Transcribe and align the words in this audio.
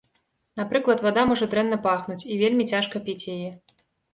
Напрыклад, 0.61 1.03
вада 1.07 1.25
можа 1.33 1.45
дрэнна 1.53 1.77
пахнуць, 1.85 2.27
і 2.31 2.41
вельмі 2.43 2.69
цяжка 2.75 3.05
піць 3.07 3.29
яе. 3.39 3.51